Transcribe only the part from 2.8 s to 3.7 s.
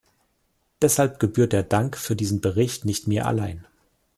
nicht mir allein.